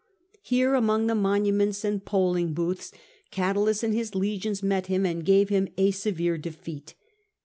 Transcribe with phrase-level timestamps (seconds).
[0.41, 2.91] Here, among the monuments and polling booths,
[3.29, 6.95] Catulus and his legions met him and gave him a severe defeat.